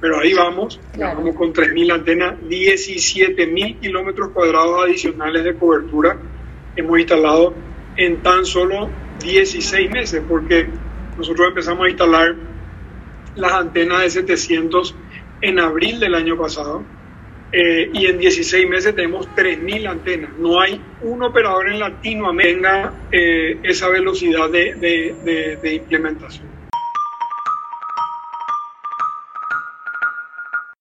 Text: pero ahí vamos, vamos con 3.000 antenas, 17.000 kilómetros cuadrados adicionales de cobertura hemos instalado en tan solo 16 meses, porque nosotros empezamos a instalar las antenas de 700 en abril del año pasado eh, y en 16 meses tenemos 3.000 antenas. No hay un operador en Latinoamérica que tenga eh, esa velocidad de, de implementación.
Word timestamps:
pero 0.00 0.20
ahí 0.20 0.32
vamos, 0.32 0.80
vamos 0.96 1.34
con 1.34 1.52
3.000 1.52 1.92
antenas, 1.92 2.34
17.000 2.48 3.80
kilómetros 3.80 4.30
cuadrados 4.30 4.84
adicionales 4.84 5.44
de 5.44 5.54
cobertura 5.54 6.18
hemos 6.76 6.98
instalado 6.98 7.54
en 7.96 8.22
tan 8.22 8.46
solo 8.46 8.88
16 9.20 9.90
meses, 9.90 10.22
porque 10.28 10.68
nosotros 11.16 11.48
empezamos 11.48 11.86
a 11.86 11.88
instalar 11.88 12.36
las 13.34 13.52
antenas 13.52 14.02
de 14.02 14.10
700 14.10 14.94
en 15.40 15.58
abril 15.58 16.00
del 16.00 16.14
año 16.14 16.36
pasado 16.36 16.84
eh, 17.52 17.90
y 17.92 18.06
en 18.06 18.18
16 18.18 18.68
meses 18.68 18.94
tenemos 18.94 19.28
3.000 19.34 19.88
antenas. 19.88 20.30
No 20.38 20.60
hay 20.60 20.80
un 21.02 21.22
operador 21.22 21.68
en 21.68 21.80
Latinoamérica 21.80 22.92
que 23.10 23.18
tenga 23.18 23.58
eh, 23.58 23.58
esa 23.64 23.88
velocidad 23.88 24.48
de, 24.50 24.74
de 25.60 25.74
implementación. 25.74 26.46